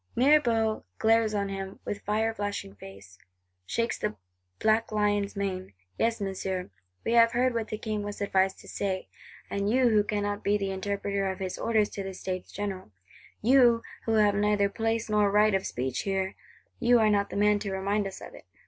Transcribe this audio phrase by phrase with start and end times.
[0.15, 3.19] '—Mirabeau glares on him with fire flashing face;
[3.67, 4.15] shakes the
[4.57, 6.71] black lion's mane: 'Yes, Monsieur,
[7.05, 9.09] we have heard what the King was advised to say:
[9.47, 12.89] and you who cannot be the interpreter of his orders to the States General;
[13.43, 16.33] you, who have neither place nor right of speech here;
[16.79, 18.45] you are not the man to remind us of it.